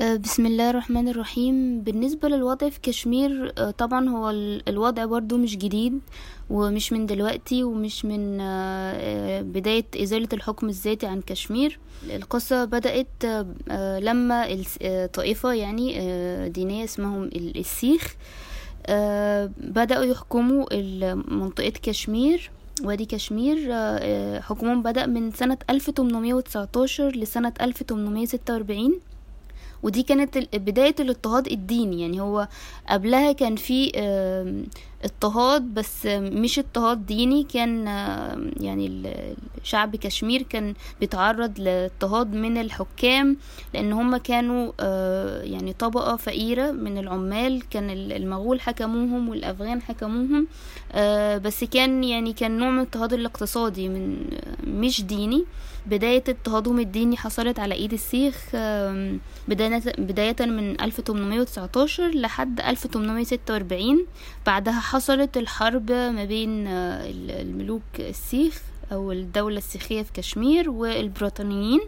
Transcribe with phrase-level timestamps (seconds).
[0.00, 1.80] آه، بسم الله الرحمن الرحيم.
[1.80, 4.30] بالنسبة للوضع في كشمير آه، طبعا هو
[4.68, 6.00] الوضع برضو مش جديد
[6.50, 11.78] ومش من دلوقتي ومش من آه، بداية إزالة الحكم الذاتي عن كشمير.
[12.10, 13.24] القصة بدأت
[14.02, 14.64] لما
[15.12, 18.16] طائفة يعني دينية اسمهم السيخ
[19.58, 20.74] بدأوا يحكموا
[21.34, 22.50] منطقة كشمير.
[22.84, 23.56] وادي كشمير
[24.40, 29.00] حكمهم بدأ من سنة 1819 لسنة 1846
[29.84, 32.48] ودي كانت بداية الاضطهاد الديني يعني هو
[32.88, 33.92] قبلها كان في
[35.04, 37.86] اضطهاد بس مش اضطهاد ديني كان
[38.60, 39.02] يعني
[39.62, 43.36] شعب كشمير كان بيتعرض لاضطهاد من الحكام
[43.74, 50.46] لأن هم كانوا آه، يعني طبقة فقيرة من العمال كان المغول حكموهم والأفغان حكموهم
[50.92, 54.16] آه، بس كان يعني كان نوع من الاضطهاد الاقتصادي من
[54.66, 55.44] مش ديني.
[55.86, 58.48] بداية اضطهادهم الديني حصلت على إيد السيخ
[59.48, 59.68] بداية
[60.46, 64.06] من 1819 لحد 1846
[64.46, 71.80] بعدها حصلت الحرب ما بين آه، الملوك السيخ أو الدولة السيخية في كشمير والبريطانيين.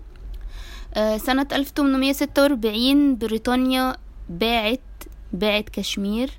[0.94, 3.97] آه، سنة 1846 بريطانيا
[4.28, 4.80] باعت
[5.32, 6.30] باعت كشمير.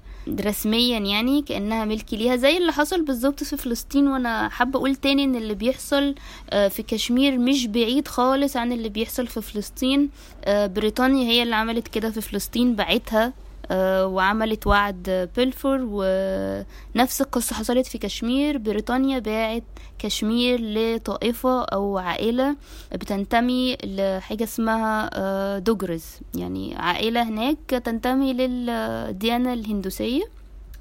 [0.46, 5.24] رسميا يعني كأنها ملك ليها زي اللي حصل بالظبط في فلسطين وأنا حابة أقول تاني
[5.24, 6.16] إن اللي بيحصل
[6.50, 10.10] آه، في كشمير مش بعيد خالص عن اللي بيحصل في فلسطين.
[10.48, 13.34] بريطانيا هي اللي عملت كده في فلسطين باعتها آه،
[13.72, 18.58] وعملت وعد بيلفور ونفس القصة حصلت في كشمير.
[18.58, 19.64] بريطانيا باعت
[20.00, 22.56] كشمير لطائفة أو عائلة
[22.92, 26.04] بتنتمي لحاجة اسمها آه، دوجرز.
[26.36, 30.24] يعني عائلة هناك تنتمي للديانة الهندوسية.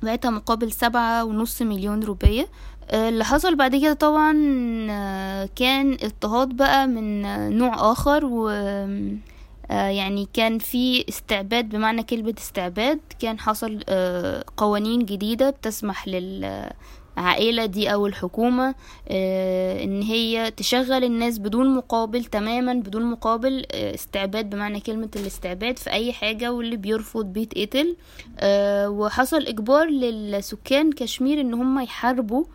[0.02, 2.46] بعتها مقابل سبعة ونص مليون روبية.
[2.90, 4.32] آه، اللي حصل بعد كده طبعا
[5.46, 7.22] كان اضطهاد بقى من
[7.58, 9.10] نوع آخر و آه،
[9.70, 17.92] يعني كان في استعباد بمعنى كلمة استعباد كان حصل آه، قوانين جديدة بتسمح للعائلة دي
[17.92, 18.74] أو الحكومة
[19.08, 25.90] آه، إن هي تشغل الناس بدون مقابل تماما بدون مقابل استعباد بمعنى كلمة الاستعباد في
[25.90, 27.96] أي حاجة واللي بيرفض بيتقتل.
[28.88, 32.48] وحصل إجبار للسكان كشمير إن هم يحاربوا آه،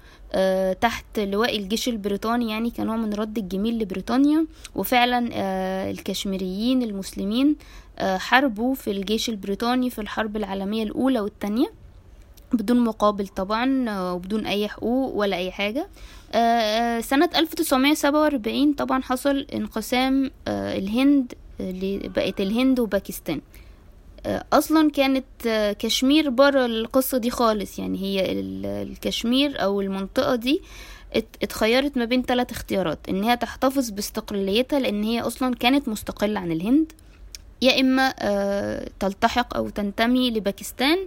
[0.82, 4.46] تحت لواء الجيش البريطاني يعني كنوع من رد الجميل لبريطانيا.
[4.76, 7.56] وفعلا آه، الكشميريين المسلمين
[8.00, 11.72] آه، حاربوا في الجيش البريطاني في الحرب العالمية الأولى والتانية
[12.54, 15.88] بدون مقابل طبعا وبدون أي حقوق ولا أي حاجة.
[17.02, 21.34] سنة 1947 طبعا حصل انقسام الهند
[22.16, 23.42] بقت الهند وباكستان.
[24.54, 25.26] أصلا كانت
[25.80, 27.80] كشمير بره القصة دي خالص.
[27.80, 28.32] يعني هي
[28.82, 30.62] الكشمير أو المنطقة دي
[31.16, 33.00] اتخيرت ما بين ثلاث اختيارات.
[33.10, 36.92] إن هي تحتفظ باستقلاليتها لأن هي أصلا كانت مستقلة عن الهند.
[37.62, 40.98] يا إما آه، تلتحق أو تنتمي لباكستان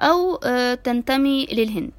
[0.00, 1.92] أو آه، تنتمي للهند.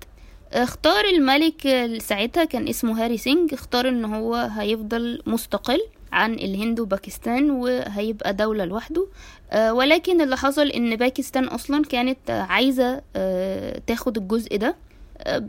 [0.53, 1.61] اختار الملك
[2.01, 3.53] ساعتها كان اسمه هاري سينج.
[3.53, 5.79] اختار إن هو هيفضل مستقل.
[6.11, 9.07] عن الهند وباكستان وهيبقى دولة لوحده.
[9.51, 14.75] آه، ولكن اللي حصل إن باكستان أصلا كانت عايزة آه، تاخد الجزء ده
[15.17, 15.43] آه،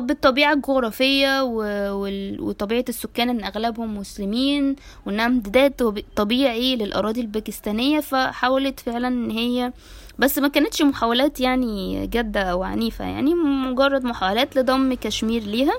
[0.00, 1.42] بالطبيعة الجغرافية
[2.40, 4.76] وطبيعة السكان إن أغلبهم مسلمين
[5.06, 9.72] وانها امتداد طبيعي للأراضي الباكستانية فحاولت فعلا إن هي
[10.18, 15.74] بس ما كانتش محاولات يعني جادة أو عنيفة يعني مجرد محاولات لضم كشمير ليها.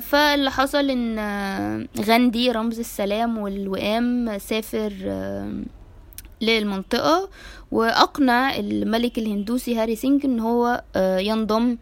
[0.00, 5.62] فاللي حصل إن آه، غاندي رمز السلام والوئام سافر آه،
[6.40, 7.28] للمنطقة
[7.70, 11.76] وأقنع الملك الهندوسي هاري سينج إن هو ينضم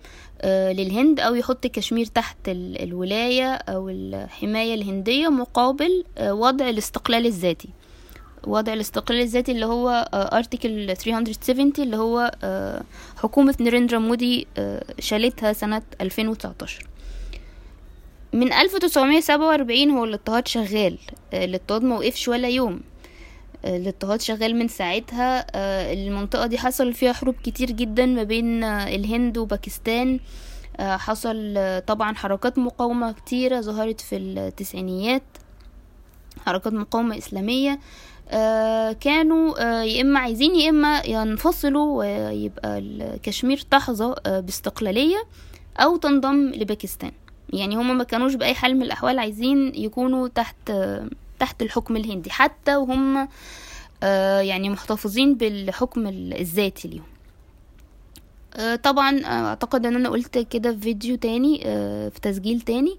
[0.45, 7.69] للهند أو يحط كشمير تحت الولاية أو الحماية الهندية مقابل وضع الاستقلال الذاتي.
[8.47, 12.31] وضع الاستقلال الذاتي اللي هو article 370 اللي هو
[13.17, 14.47] حكومة نريندرا مودي
[14.99, 16.87] شالتها سنة 2019
[18.35, 20.99] من 1947 هو الاضطهاد شغال.
[21.35, 22.81] آه، الاضطهاد موقفش ولا يوم.
[23.65, 25.47] آه، الاضطهاد شغال من ساعتها.
[25.55, 30.21] آه، المنطقة دي حصل فيها حروب كتير جدا ما بين الهند وباكستان.
[30.81, 35.23] حصل طبعا حركات مقاومة كتيرة ظهرت في التسعينيات.
[36.47, 37.81] حركات مقاومة إسلامية.
[39.01, 42.83] كانوا يا إما عايزين يا إما ينفصلوا ويبقى
[43.23, 45.25] كشمير تحظى باستقلالية
[45.79, 47.13] أو تنضم لباكستان.
[47.55, 50.73] يعني هما ما كانوش بأي حال من الأحوال عايزين يكونوا تحت
[51.39, 53.29] تحت الحكم الهندي حتى وهم
[54.03, 57.05] آه، يعني محتفظين بالحكم الذاتي ليهم.
[58.57, 62.97] آه، طبعا أعتقد إن أنا قلت كده في فيديو تاني آه، في تسجيل تاني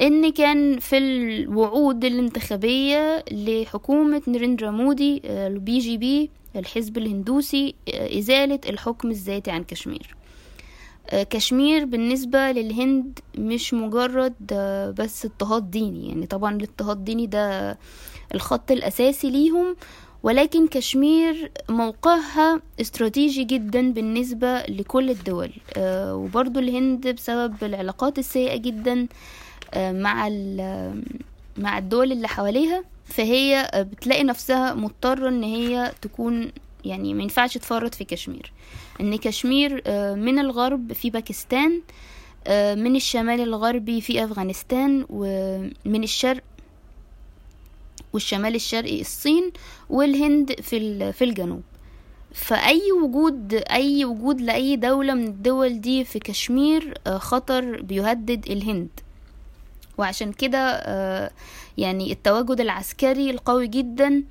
[0.00, 9.50] إن كان في الوعود الانتخابية لحكومة نريندرا مودي ال BJP الحزب الهندوسي إزالة الحكم الذاتي
[9.50, 10.16] عن كشمير.
[11.12, 14.34] كشمير بالنسبة للهند مش مجرد
[14.98, 16.08] بس اضطهاد ديني.
[16.08, 17.78] يعني طبعا الاضطهاد الديني ده
[18.34, 19.76] الخط الأساسي ليهم
[20.22, 25.50] ولكن كشمير موقعها استراتيجي جدا بالنسبة لكل الدول.
[25.88, 29.06] وبرضو الهند بسبب العلاقات السيئة جدا
[29.76, 30.28] مع
[31.58, 32.84] مع الدول اللي حواليها.
[33.04, 36.50] فهي بتلاقي نفسها مضطرة إن هي تكون
[36.86, 38.52] يعني ما ينفعش تفرط في كشمير.
[39.00, 39.72] إن كشمير
[40.16, 41.82] من الغرب في باكستان
[42.78, 46.42] من الشمال الغربي في أفغانستان ومن الشرق
[48.12, 49.52] والشمال الشرقي الصين
[49.90, 51.62] والهند في في الجنوب.
[52.34, 58.88] فأي وجود أي وجود لأي دولة من الدول دي في كشمير خطر بيهدد الهند.
[59.98, 60.80] وعشان كده
[61.78, 64.24] يعني التواجد العسكري القوي جدا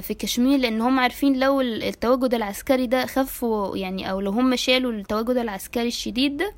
[0.00, 4.92] في كشمير لأن هم عارفين لو التواجد العسكري ده خفوا يعني أو لو هم شالوا
[4.92, 6.52] التواجد العسكري الشديد ده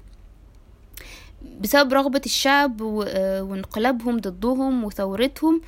[1.61, 5.61] بسبب رغبة الشعب وانقلابهم ضدهم وثورتهم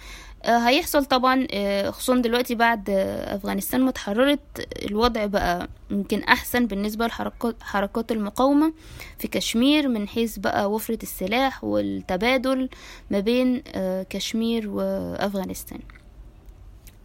[0.45, 1.47] هيحصل طبعا
[1.91, 2.91] خصوصا دلوقتي بعد
[3.27, 4.41] أفغانستان ما اتحررت
[4.83, 8.73] الوضع بقى يمكن أحسن بالنسبة لحركات حركات المقاومة
[9.19, 12.69] في كشمير من حيث بقى وفرة السلاح والتبادل
[13.11, 13.63] ما بين
[14.11, 15.79] كشمير وأفغانستان.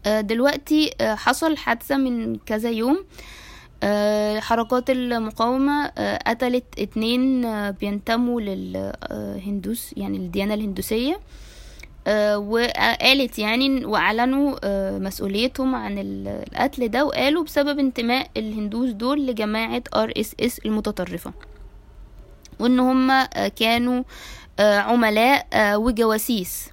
[0.07, 3.06] دلوقتي حصل حادثة من كذا يوم.
[4.40, 5.88] حركات المقاومة
[6.28, 7.42] قتلت اتنين
[7.72, 11.19] بينتموا للهندوس يعني الديانة الهندوسية.
[12.36, 14.56] وقالت يعني وأعلنوا
[15.00, 21.34] مسؤوليتهم عن القتل ده وقالوا بسبب انتماء الهندوس دول لجماعة RSS المتطرفة.
[22.60, 23.24] وإن هم
[23.56, 24.04] كانوا
[24.60, 25.48] عملاء
[25.81, 26.69] وجواسيس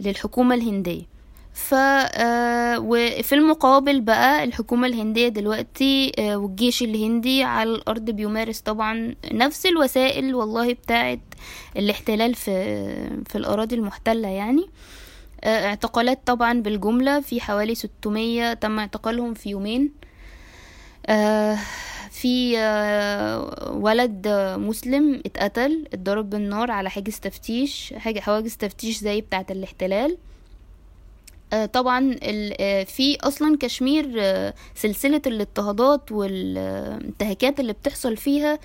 [0.00, 1.09] للحكومة الهندية.
[1.52, 1.74] ف
[2.78, 10.72] وفي المقابل بقى الحكومة الهندية دلوقتي والجيش الهندي على الأرض بيمارس طبعا نفس الوسائل والله
[10.72, 11.20] بتاعت
[11.76, 12.52] الاحتلال في
[13.28, 14.66] في الأراضي المحتلة يعني.
[15.44, 19.92] اعتقالات طبعا بالجملة في حوالي 600 تم اعتقالهم في يومين.
[22.10, 22.56] في
[23.72, 30.16] ولد مسلم اتقتل اتضرب بالنار على حاجز تفتيش حاجة حواجز تفتيش زي بتاعة الاحتلال.
[31.72, 32.14] طبعا
[32.84, 34.06] في أصلا كشمير
[34.74, 38.58] سلسلة الاضطهادات والانتهاكات اللي بتحصل فيها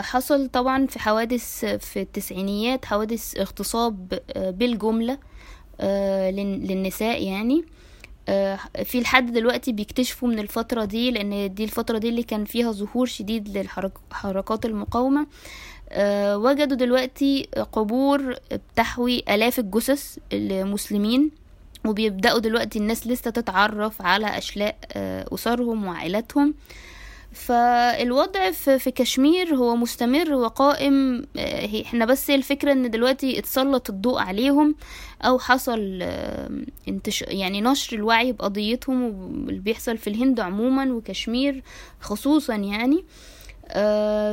[0.00, 5.18] حصل طبعا في حوادث في التسعينيات حوادث اغتصاب بالجملة
[6.30, 7.64] للنساء يعني.
[8.84, 13.06] في لحد دلوقتي بيكتشفوا من الفترة دي لأن دي الفترة دي اللي كان فيها ظهور
[13.06, 15.26] شديد للحركات المقاومة.
[16.34, 21.30] وجدوا دلوقتي قبور بتحوي آلاف الجثث المسلمين
[21.88, 24.76] وبيبدأوا دلوقتي الناس لسه تتعرف على أشلاء
[25.34, 26.54] أسرهم وعائلاتهم.
[27.32, 31.26] فالوضع في كشمير هو مستمر وقائم
[31.82, 34.74] إحنا بس الفكرة إن دلوقتي اتسلط الضوء عليهم
[35.22, 36.02] أو حصل
[36.88, 41.62] انتش يعني نشر الوعي بقضيتهم واللي بيحصل في الهند عموما وكشمير
[42.00, 43.04] خصوصا يعني.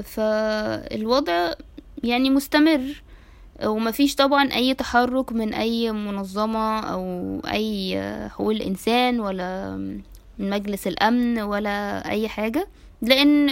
[0.01, 1.53] فالوضع
[2.03, 3.03] يعني مستمر.
[3.63, 7.99] ومفيش طبعا أي تحرك من أي منظمة أو أي
[8.29, 9.75] حقوق الإنسان ولا
[10.39, 12.67] من مجلس الأمن ولا أي حاجة
[13.01, 13.47] لأن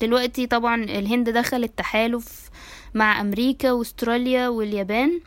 [0.00, 2.50] دلوقتي طبعا الهند دخلت تحالف
[2.94, 5.20] مع أمريكا وأستراليا واليابان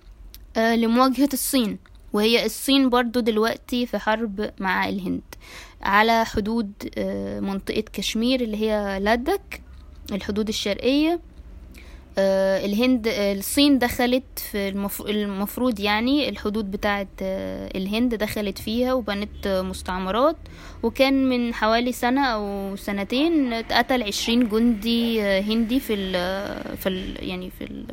[0.58, 1.78] لمواجهة الصين
[2.14, 5.22] وهي الصين برضو دلوقتي في حرب مع الهند
[5.82, 6.72] على حدود
[7.42, 9.62] منطقة كشمير اللي هي لادك
[10.12, 11.20] الحدود الشرقية.
[12.20, 14.70] الهند الصين دخلت في
[15.10, 20.36] المفروض يعني الحدود بتاعت الهند دخلت فيها وبنت مستعمرات
[20.84, 26.12] وكان من حوالي سنة أو سنتين اتقتل عشرين جندي هندي في ال
[26.78, 27.84] في ال يعني في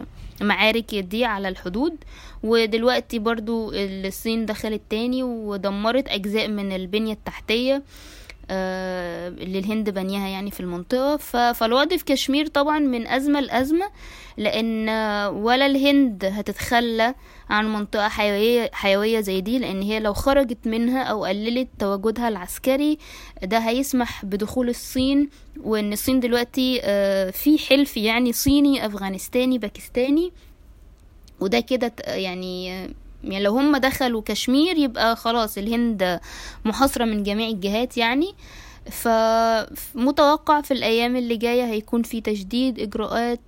[0.41, 1.97] المعارك دي على الحدود.
[2.43, 7.83] ودلوقتي برضو الصين دخلت تاني ودمرت أجزاء من البنية التحتية.
[8.51, 11.17] اللي الهند بنيها يعني في المنطقة.
[11.53, 13.87] فالوضع في كشمير طبعا من أزمة لأزمة
[14.37, 14.89] لأن
[15.29, 17.15] ولا الهند هتتخلى
[17.51, 22.99] عن منطقة حيوية, حيوية زي دي لأن هي لو خرجت منها أو قللت تواجدها العسكري
[23.43, 25.29] ده هيسمح بدخول الصين
[25.63, 26.81] وأن الصين دلوقتي
[27.33, 30.33] في حلف يعني صيني أفغانستاني باكستاني
[31.41, 32.87] وده كده يعني
[33.25, 36.21] يعني لو هم دخلوا كشمير يبقى خلاص الهند
[36.65, 38.35] محاصرة من جميع الجهات يعني.
[38.91, 43.41] فمتوقع في الأيام اللي جاية هيكون في تجديد إجراءات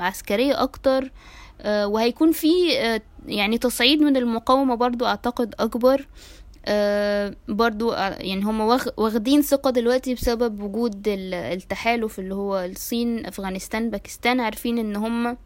[0.00, 1.10] عسكرية أكتر
[1.66, 2.52] وهيكون في
[3.26, 6.06] يعني تصعيد من المقاومة برضو أعتقد أكبر.
[6.66, 8.60] آه برضو يعني هم
[8.96, 15.36] واخدين ثقة دلوقتي بسبب وجود التحالف اللي هو الصين أفغانستان باكستان عارفين إن هم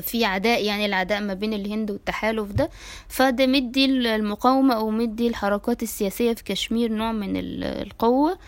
[0.00, 2.70] في عداء يعني العداء ما بين الهند والتحالف ده.
[3.08, 8.38] فده مدي المقاومة أو مدي الحركات السياسية في كشمير نوع من القوة.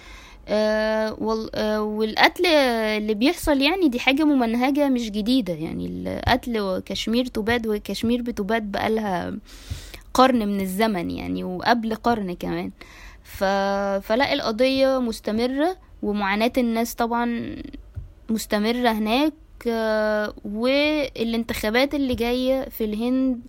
[0.49, 5.52] آه آه والقتل اللي بيحصل يعني دي حاجة ممنهجة مش جديدة.
[5.52, 9.35] يعني القتل وكشمير تباد وكشمير بتباد بقالها
[10.14, 12.71] قرن من الزمن يعني وقبل قرن كمان.
[13.23, 13.45] ف...
[14.07, 17.57] فلا القضية مستمرة ومعاناة الناس طبعا
[18.31, 19.33] مستمرة هناك.
[20.45, 23.41] والانتخابات اللي جاية في الهند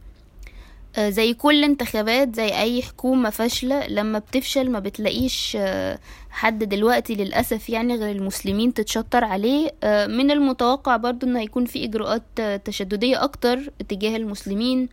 [0.98, 6.00] آه، زي كل انتخابات زي أي حكومة فاشلة لما بتفشل ما بتلاقيش آه،
[6.30, 9.72] حد دلوقتي للأسف يعني غير المسلمين تتشطر عليه.
[9.84, 14.90] آه، من المتوقع برضو ان هيكون في إجراءات تشددية أكتر تجاه المسلمين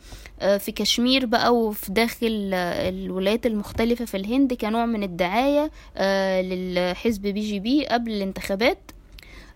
[0.59, 5.71] في كشمير بقى وفي داخل الولايات المختلفة في الهند كنوع من الدعاية
[6.43, 8.79] للحزب BJP قبل الانتخابات.
[8.91, 8.96] آه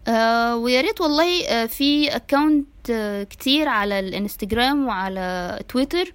[0.08, 6.12] ويا ريت والله آه في account آه كتير على الانستجرام وعلى تويتر.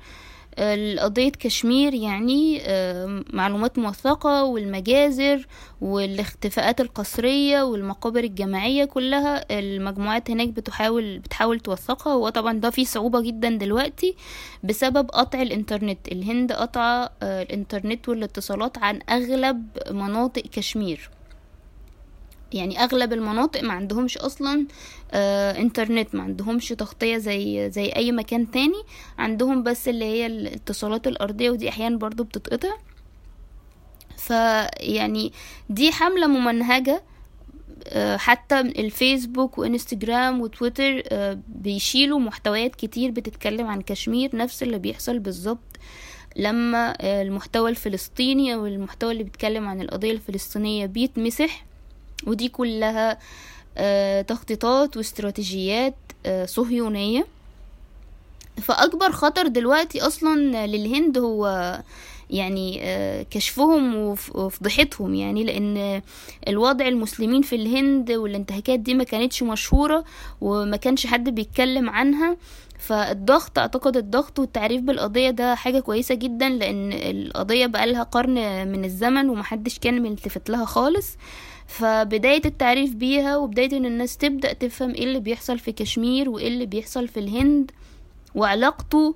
[0.57, 5.47] آه قضية كشمير يعني آه معلومات موثقة والمجازر
[5.81, 12.13] والاختفاءات القسرية والمقابر الجماعية كلها المجموعات هناك بتحاول بتحاول توثقها.
[12.13, 14.15] هو طبعا ده فيه صعوبة جدا دلوقتي
[14.63, 16.07] بسبب قطع الإنترنت.
[16.11, 21.09] الهند قطع آه الإنترنت والاتصالات عن أغلب مناطق كشمير.
[22.53, 24.65] يعني أغلب المناطق ما عندهمش أصلا
[25.11, 28.83] آه إنترنت ما عندهمش تغطية زي زي أي مكان تاني.
[29.17, 32.75] عندهم بس اللي هي الاتصالات الأرضية ودي أحيانا برضو بتتقطع.
[34.17, 35.31] فيعني
[35.69, 37.03] دي حملة ممنهجة
[37.87, 45.19] آه حتى الفيسبوك وإنستجرام وتويتر آه بيشيلوا محتويات كتير بتتكلم عن كشمير نفس اللي بيحصل
[45.19, 45.59] بالظبط
[46.37, 51.65] لما آه، المحتوى الفلسطيني أو المحتوى اللي بيتكلم عن القضية الفلسطينية بيتمسح.
[52.27, 53.17] ودي كلها
[53.77, 55.95] آه، تخطيطات واستراتيجيات
[56.25, 57.27] آه، صهيونية.
[58.61, 61.75] فأكبر خطر دلوقتي أصلا للهند هو
[62.29, 66.01] يعني آه، كشفهم وفضحتهم يعني لأن
[66.47, 70.03] الوضع المسلمين في الهند والانتهاكات دي ما كانتش مشهورة
[70.41, 72.37] وما كانش حد بيتكلم عنها.
[72.79, 79.29] فالضغط أعتقد الضغط والتعريف بالقضية ده حاجة كويسة جدا لأن القضية بقالها قرن من الزمن
[79.29, 81.17] ومحدش كان ملتفت لها خالص.
[81.67, 86.65] فبداية التعريف بيها وبداية إن الناس تبدأ تفهم إيه اللي بيحصل في كشمير وإيه اللي
[86.65, 87.71] بيحصل في الهند
[88.35, 89.15] وعلاقته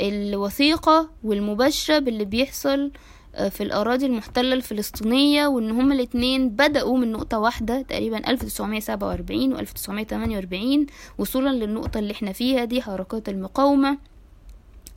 [0.00, 2.90] الوثيقة والمباشرة باللي بيحصل
[3.34, 9.58] آه، في الأراضي المحتلة الفلسطينية وإن هما الاتنين بدأوا من نقطة واحدة تقريبا 1947 و
[9.58, 10.86] 1948
[11.18, 13.98] وصولا للنقطة اللي إحنا فيها دي حركات المقاومة.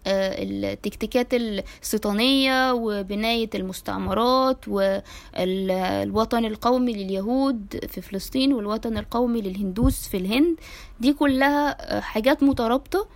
[0.08, 10.56] التكتيكات الستانية وبناية المستعمرات والوطن القومي لليهود في فلسطين والوطن القومي للهندوس في الهند.
[11.00, 13.08] دي كلها آه، حاجات مترابطة.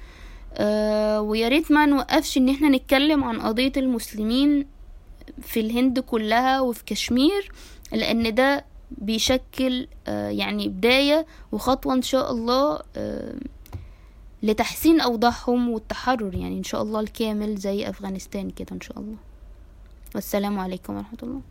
[0.53, 4.65] آه، ويا ريت ما نوقفش إن إحنا نتكلم عن قضية المسلمين
[5.41, 7.51] في الهند كلها وفي كشمير
[7.91, 12.79] لأن ده بيشكل يعني بداية وخطوة إن شاء الله
[14.43, 19.15] لتحسين أوضاعهم والتحرر يعني إن شاء الله الكامل زي أفغانستان كده إن شاء الله.
[20.15, 21.41] والسلام عليكم ورحمة الله.